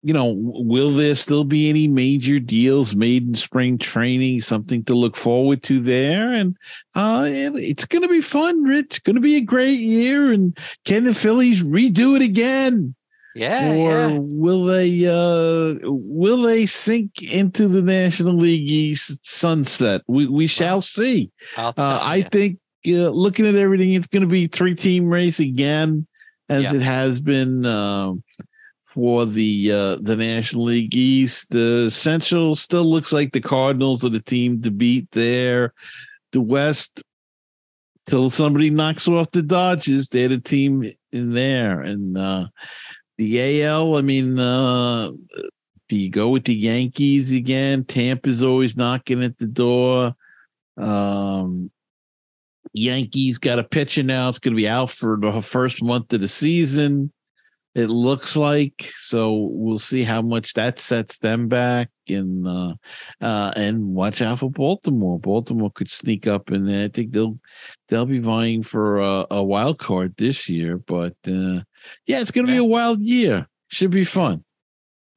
[0.03, 4.39] you know, will there still be any major deals made in spring training?
[4.41, 6.55] Something to look forward to there, and
[6.93, 9.03] uh, it, it's going to be fun, Rich.
[9.03, 10.55] Going to be a great year, and
[10.85, 12.93] can the Phillies redo it again?
[13.39, 13.71] Yeah.
[13.71, 14.19] Or yeah.
[14.19, 20.01] will they uh will they sink into the National League East sunset?
[20.09, 21.31] We we shall see.
[21.55, 26.05] Uh, I think uh, looking at everything, it's going to be three team race again,
[26.49, 26.75] as yeah.
[26.75, 28.23] it has been um,
[28.85, 31.51] for the uh, the National League East.
[31.51, 35.73] The Central still looks like the Cardinals are the team to beat there.
[36.33, 37.03] The West,
[38.05, 42.47] till somebody knocks off the Dodgers, they're the team in there, and uh,
[43.19, 45.11] the AL, I mean, uh,
[45.89, 47.83] do you go with the Yankees again?
[47.83, 50.15] Tampa's always knocking at the door.
[50.77, 51.69] Um,
[52.71, 54.29] Yankees got a pitcher now.
[54.29, 57.11] It's going to be out for the first month of the season.
[57.75, 59.49] It looks like so.
[59.51, 62.73] We'll see how much that sets them back, and uh,
[63.21, 65.19] uh, and watch out for Baltimore.
[65.19, 67.37] Baltimore could sneak up, and I think they'll
[67.87, 70.77] they'll be vying for a, a wild card this year.
[70.77, 71.61] But uh,
[72.07, 73.47] yeah, it's going to be a wild year.
[73.67, 74.43] Should be fun.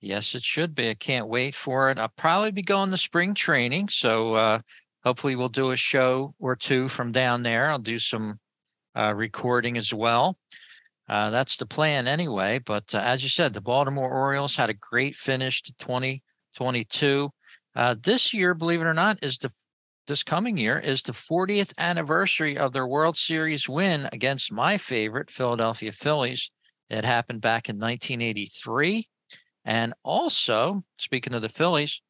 [0.02, 0.90] Yes, it should be.
[0.90, 1.98] I can't wait for it.
[1.98, 3.88] I'll probably be going to spring training.
[3.88, 4.60] So uh,
[5.04, 7.70] hopefully we'll do a show or two from down there.
[7.70, 8.38] I'll do some
[8.96, 10.36] uh, recording as well.
[11.12, 12.58] Uh, that's the plan anyway.
[12.58, 17.28] But uh, as you said, the Baltimore Orioles had a great finish to 2022.
[17.76, 19.52] Uh, this year, believe it or not, is the
[20.06, 25.30] this coming year is the 40th anniversary of their World Series win against my favorite
[25.30, 26.50] Philadelphia Phillies.
[26.88, 29.06] It happened back in 1983.
[29.66, 32.00] And also, speaking of the Phillies,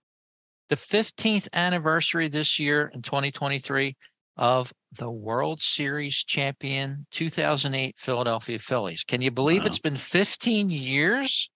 [0.69, 3.97] the 15th anniversary this year in 2023
[4.37, 9.05] of the World Series champion 2008 Philadelphia Phillies.
[9.05, 9.67] Can you believe Wow.
[9.67, 11.51] it's been 15 years?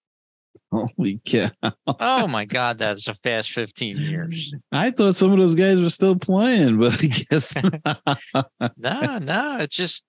[0.73, 1.51] Holy cow.
[1.87, 4.55] Oh my God, that's a fast 15 years.
[4.73, 7.55] I thought some of those guys were still playing, but I guess
[8.77, 10.03] No, no, it's just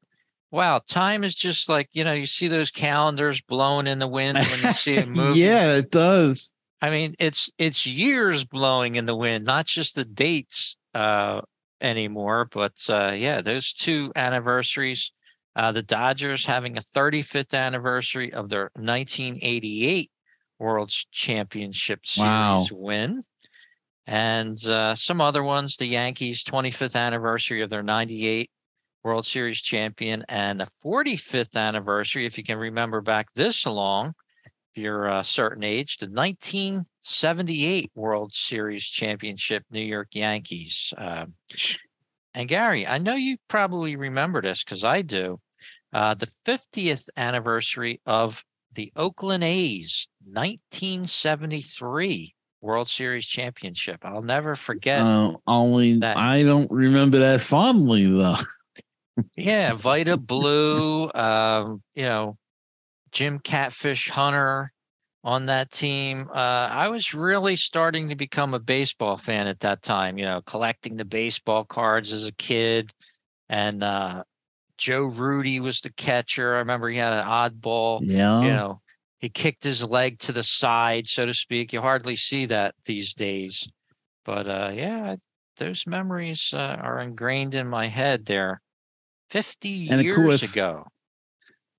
[0.51, 0.82] wow.
[0.88, 4.59] Time is just like you know, you see those calendars blowing in the wind when
[4.63, 5.41] you see it moving.
[5.41, 6.51] yeah, it does.
[6.82, 11.41] I mean, it's it's years blowing in the wind, not just the dates uh,
[11.82, 12.46] anymore.
[12.52, 15.12] But uh, yeah, those two anniversaries.
[15.56, 20.12] Uh, the Dodgers having a 35th anniversary of their 1988
[20.60, 22.68] World Championship Series Wow.
[22.72, 23.22] win,
[24.06, 25.78] and uh, some other ones.
[25.78, 28.52] The Yankees 25th anniversary of their 98
[29.04, 34.14] World Series champion, and a 45th anniversary, if you can remember back this long
[34.76, 36.08] if you're a certain age, the
[37.08, 40.93] 1978 World Series Championship New York Yankees.
[40.97, 41.36] Um,
[42.34, 45.39] and Gary, I know you probably remember this because I do.
[45.93, 48.43] Uh, the 50th anniversary of
[48.74, 54.03] the Oakland A's 1973 World Series Championship.
[54.03, 55.01] I'll never forget.
[55.01, 58.36] Uh, only that- I don't remember that fondly though.
[59.38, 62.38] Yeah, Vida Blue, um, you know,
[63.14, 64.74] Jim Catfish Hunter
[65.28, 66.30] on that team.
[66.34, 70.42] Uh, I was really starting to become a baseball fan at that time, you know,
[70.44, 72.94] collecting the baseball cards as a kid.
[73.50, 74.24] And uh,
[74.78, 76.56] Joe Rudi was the catcher.
[76.56, 78.42] I remember he had an oddball, Yeah.
[78.44, 78.82] you know,
[79.20, 81.74] he kicked his leg to the side, so to speak.
[81.74, 83.68] You hardly see that these days.
[84.26, 85.18] But uh, yeah,
[85.58, 88.62] those memories uh, are ingrained in my head there.
[89.30, 90.86] 50 And years course, ago.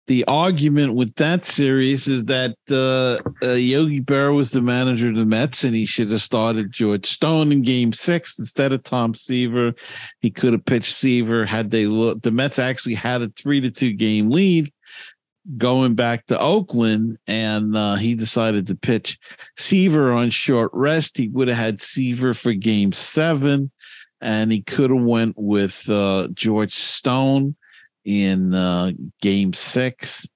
[0.08, 5.16] The argument with that series is that uh, uh, Yogi Berra was the manager of
[5.16, 9.14] the Mets, and he should have started George Stone in Game Six instead of Tom
[9.14, 9.74] Seaver.
[10.20, 12.22] He could have pitched Seaver had they looked.
[12.22, 14.72] The Mets actually had a three to two game lead
[15.58, 19.18] going back to Oakland, and uh, he decided to pitch
[19.58, 21.18] Seaver on short rest.
[21.18, 23.70] He would have had Seaver for Game Seven,
[24.22, 27.56] and he could have went with uh, George Stone
[28.04, 30.28] in uh, game six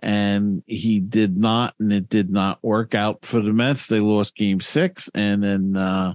[0.00, 3.86] and he did not and it did not work out for the mets.
[3.86, 6.14] They lost game six and then uh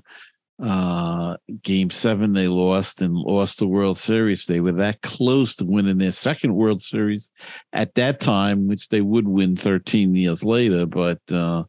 [0.64, 4.46] uh game seven they lost and lost the world series.
[4.46, 7.32] They were that close to winning their second world series
[7.74, 11.64] at that time which they would win 13 years later but uh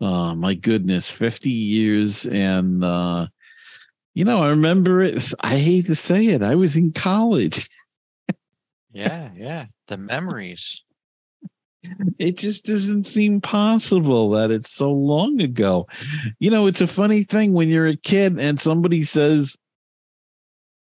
[0.00, 3.26] uh my goodness 50 years and uh
[4.14, 5.32] you know i remember it.
[5.40, 7.68] I hate to say it i was in college
[8.92, 9.66] Yeah, yeah.
[9.88, 10.82] The memories.
[12.18, 15.86] it just doesn't seem possible that it's so long ago.
[16.38, 19.56] You know, it's a funny thing when you're a kid and somebody says,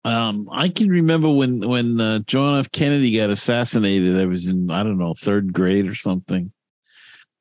[0.04, 2.72] um, I can remember when when uh, John F.
[2.72, 4.20] Kennedy got assassinated.
[4.20, 6.52] I was in I don't know third grade or something,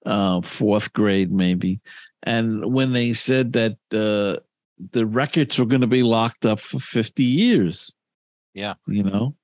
[0.05, 1.81] uh, fourth grade maybe,
[2.23, 4.41] and when they said that uh,
[4.93, 7.95] the records were going to be locked up for fifty years.
[8.53, 8.75] Yeah.
[8.87, 9.37] you know,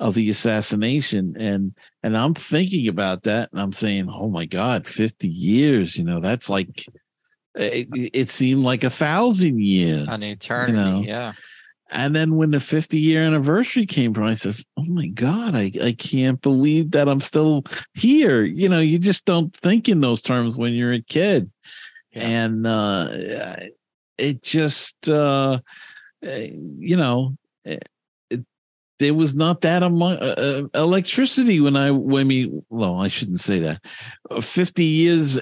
[0.00, 4.86] of the assassination, and and I'm thinking about that, and I'm saying, oh my God,
[4.86, 5.96] fifty years.
[5.96, 6.84] You know, that's like.
[7.56, 10.06] It, it seemed like a thousand years.
[10.08, 10.72] An eternity.
[10.72, 11.32] know, yeah.
[11.90, 15.72] And then when the 50 year anniversary came from, I says, Oh my God, I,
[15.82, 18.44] I can't believe that I'm still here.
[18.44, 21.50] You know, you just don't think in those terms when you're a kid.
[22.12, 22.28] Yeah.
[22.28, 23.56] And uh
[24.18, 25.58] it just uh
[26.22, 27.88] eh, you know, it,
[29.00, 33.40] there was not that among uh, uh, electricity when I when me well, I shouldn't
[33.40, 33.82] say that.
[34.30, 35.40] Uh, 50 years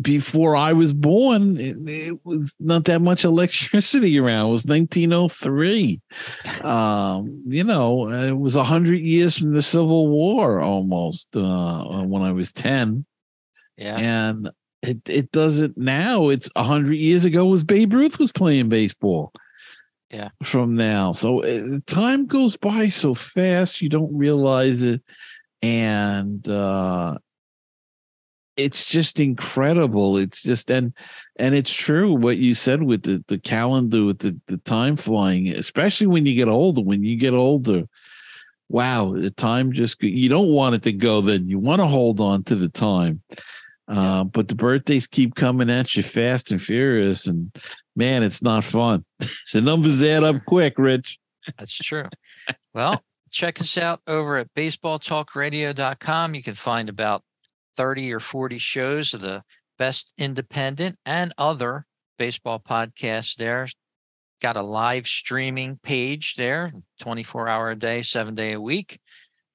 [0.00, 4.48] before I was born, it, it was not that much electricity around.
[4.48, 6.00] It was 1903.
[6.62, 12.32] Um, you know, it was 100 years from the Civil War almost uh, when I
[12.32, 13.04] was 10.
[13.76, 13.96] Yeah.
[13.98, 14.50] And
[14.82, 16.30] it, it doesn't now.
[16.30, 19.32] It's 100 years ago was Babe Ruth was playing baseball.
[20.10, 20.28] Yeah.
[20.44, 21.12] From now.
[21.12, 25.02] So uh, time goes by so fast, you don't realize it.
[25.62, 27.18] And, uh,
[28.56, 30.16] it's just incredible.
[30.16, 30.92] It's just and
[31.36, 35.48] and it's true what you said with the the calendar with the the time flying,
[35.48, 36.80] especially when you get older.
[36.80, 37.84] When you get older,
[38.68, 41.20] wow, the time just you don't want it to go.
[41.20, 43.22] Then you want to hold on to the time.
[43.88, 47.54] Uh, but the birthdays keep coming at you fast and furious, and
[47.94, 49.04] man, it's not fun.
[49.52, 51.18] the numbers add up quick, Rich.
[51.58, 52.08] That's true.
[52.74, 56.34] well, check us out over at baseballtalkradio.com.
[56.34, 57.22] You can find about
[57.76, 59.42] 30 or 40 shows of the
[59.78, 61.86] best independent and other
[62.18, 63.68] baseball podcasts there.
[64.42, 68.98] got a live streaming page there, 24 hour a day, seven day a week,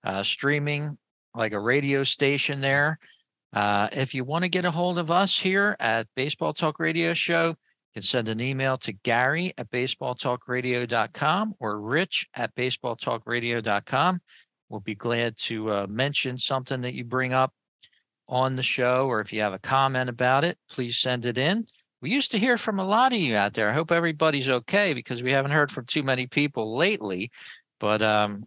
[0.04, 0.98] uh, streaming
[1.36, 3.00] like a radio station there.
[3.54, 7.14] Uh, if you want to get a hold of us here at Baseball Talk Radio
[7.14, 14.22] Show, you can send an email to Gary at baseballtalkradio.com or Rich at baseballtalkradio.com.
[14.70, 17.54] We'll be glad to uh, mention something that you bring up
[18.30, 21.66] on the show, or if you have a comment about it, please send it in.
[22.02, 23.70] We used to hear from a lot of you out there.
[23.70, 27.30] I hope everybody's okay because we haven't heard from too many people lately.
[27.82, 28.46] But um,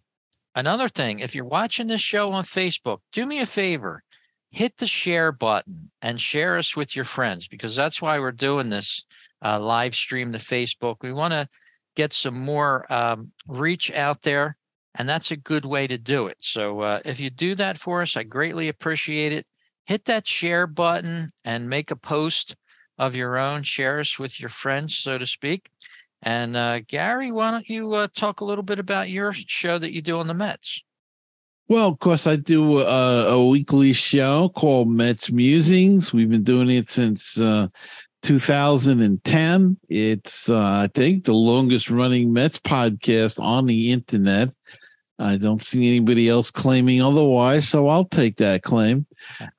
[0.54, 4.02] another thing, if you're watching this show on Facebook, do me a favor
[4.54, 8.70] hit the share button and share us with your friends because that's why we're doing
[8.70, 9.04] this
[9.44, 10.96] uh, live stream to Facebook.
[11.02, 11.48] We want to
[11.96, 14.56] get some more um, reach out there,
[14.94, 16.36] and that's a good way to do it.
[16.40, 19.44] So uh, if you do that for us, I greatly appreciate it.
[19.86, 22.54] Hit that share button and make a post
[22.96, 23.64] of your own.
[23.64, 25.68] Share us with your friends, so to speak.
[26.22, 29.92] And uh, Gary, why don't you uh, talk a little bit about your show that
[29.92, 30.80] you do on the Mets?
[31.66, 36.12] Well, of course, I do a, a, weekly show called Mets Musings.
[36.12, 37.68] We've been doing it since uh,
[38.22, 39.78] 2010.
[39.88, 44.50] It's, uh, I think, the longest running Mets podcast on the internet.
[45.18, 49.06] I don't see anybody else claiming otherwise, so I'll take that claim.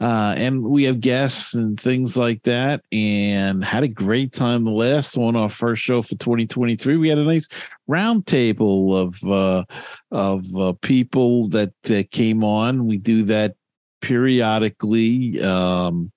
[0.02, 4.72] Uh, and we have guests and things like that, and had a great time the
[4.72, 6.98] last one, our first show for 2023.
[6.98, 7.48] We had a nice
[7.90, 9.64] roundtable of uh,
[10.12, 11.72] of uh, people that
[12.12, 12.86] came on.
[12.86, 13.56] We do that
[14.02, 15.42] periodically.
[15.42, 16.12] Um,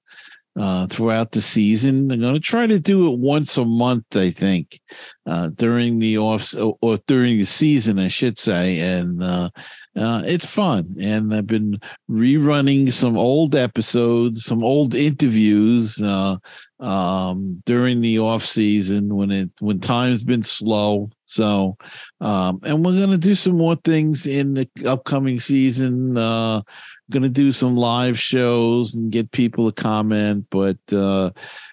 [0.59, 2.11] uh, throughout the season.
[2.11, 4.81] I'm going to try to do it once a month, I think,
[5.25, 8.81] uh, during the off or during the season, I should say.
[8.81, 9.51] And uh,
[9.97, 10.97] uh, it's fun.
[11.01, 11.79] And I've been
[12.11, 16.39] rerunning some old episodes, some old interviews uh,
[16.81, 21.11] um, during the off season when it when time's been slow.
[21.25, 21.77] So,
[22.21, 26.17] um, and we're going to do some more things in the upcoming season.
[26.17, 26.63] Uh,
[27.11, 30.47] going to do some live shows and get people to comment.
[30.51, 31.31] But uh,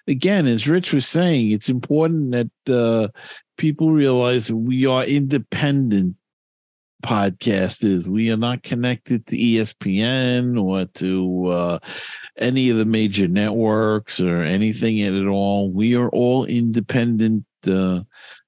[0.08, 3.08] again, as Rich was saying, it's important that uh,
[3.58, 6.16] people realize we are independent
[7.04, 8.08] podcasters.
[8.08, 11.80] We are not connected to ESPN or to uh,
[12.38, 15.70] any of the major networks or anything at all.
[15.70, 18.02] We are all independent uh,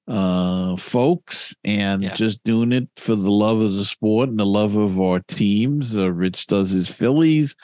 [0.08, 2.14] uh, folks and yeah.
[2.16, 5.98] just doing it for the love of the sport and the love of our teams.
[5.98, 7.56] Uh, Rich does his Phillies.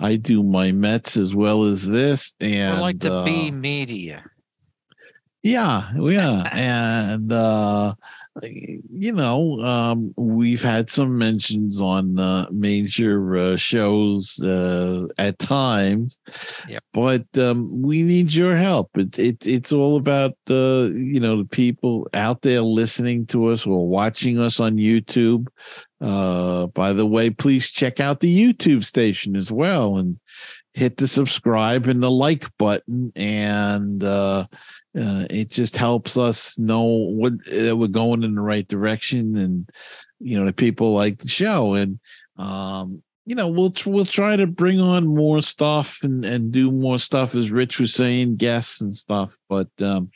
[0.00, 2.34] I do my Mets as well as this.
[2.40, 4.24] And We're like the uh, B media.
[5.42, 6.48] Yeah, yeah.
[6.52, 7.94] and uh
[8.40, 16.18] you know, um, we've had some mentions on uh, major uh, shows uh, at times,
[16.66, 16.82] yep.
[16.94, 18.96] but um, we need your help.
[18.96, 23.66] It, it, it's all about the you know the people out there listening to us
[23.66, 25.48] or watching us on YouTube.
[26.00, 30.18] Uh, by the way, please check out the YouTube station as well and
[30.74, 34.46] hit the subscribe and the like button and uh,
[34.98, 39.68] uh, it just helps us know what we're going in the right direction and
[40.20, 41.74] you know the people like the show.
[41.74, 41.98] And
[42.38, 46.98] um you know we'll we'll try to bring on more stuff and and do more
[46.98, 49.36] stuff as rich was saying guests and stuff.
[49.48, 50.10] But um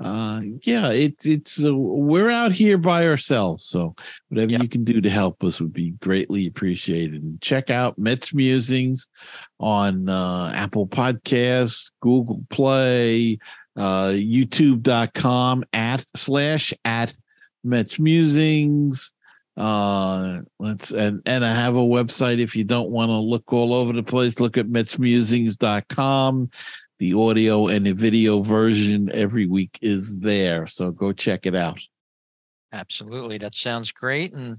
[0.00, 3.94] uh yeah it's it's uh, we're out here by ourselves so
[4.28, 4.62] whatever yep.
[4.62, 9.06] you can do to help us would be greatly appreciated and check out mets musings
[9.60, 13.38] on uh apple podcasts google play
[13.76, 17.12] uh, youtube.com at slash at
[17.64, 19.12] Mets Musings.
[19.56, 23.72] Uh, let's and and I have a website if you don't want to look all
[23.72, 26.50] over the place, look at metsmusings.com.
[27.04, 30.66] The audio and the video version every week is there.
[30.66, 31.78] So go check it out.
[32.72, 33.36] Absolutely.
[33.36, 34.32] That sounds great.
[34.32, 34.56] And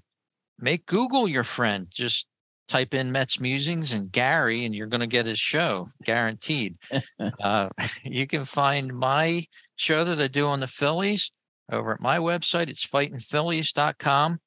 [0.60, 1.88] make Google your friend.
[1.90, 2.28] Just
[2.68, 6.78] type in Mets Musings and Gary, and you're going to get his show guaranteed.
[7.42, 7.70] uh,
[8.04, 9.44] you can find my
[9.76, 11.32] show that I do on the Phillies
[11.72, 12.70] over at my website.
[12.70, 14.40] It's fightingphillies.com.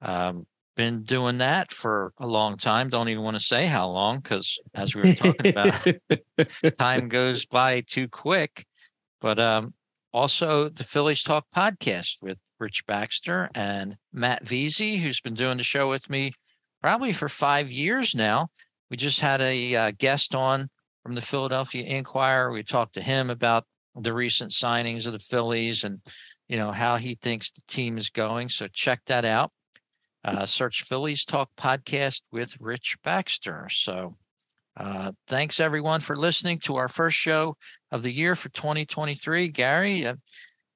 [0.00, 2.88] Um, been doing that for a long time.
[2.88, 5.86] Don't even want to say how long because, as we were talking about,
[6.78, 8.64] time goes by too quick.
[9.20, 9.74] But um,
[10.12, 15.62] also the Phillies Talk podcast with Rich Baxter and Matt Veasey, who's been doing the
[15.62, 16.32] show with me
[16.80, 18.48] probably for five years now.
[18.90, 20.68] We just had a uh, guest on
[21.02, 22.52] from the Philadelphia Inquirer.
[22.52, 23.64] We talked to him about
[23.94, 26.00] the recent signings of the Phillies and
[26.48, 28.48] you know how he thinks the team is going.
[28.48, 29.50] So check that out.
[30.24, 33.68] Uh, search Phillies Talk Podcast with Rich Baxter.
[33.70, 34.16] So
[34.76, 37.56] uh, thanks everyone for listening to our first show
[37.90, 39.48] of the year for 2023.
[39.48, 40.14] Gary, uh,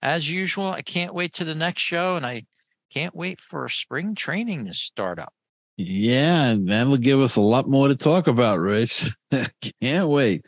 [0.02, 2.44] as usual, I can't wait to the next show, and I
[2.92, 5.32] can't wait for spring training to start up.
[5.76, 9.10] Yeah, and that'll give us a lot more to talk about, Rich.
[9.82, 10.46] can't wait.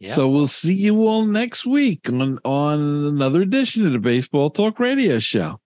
[0.00, 0.10] Yep.
[0.12, 4.80] So we'll see you all next week on on another edition of the Baseball Talk
[4.80, 5.60] Radio Show.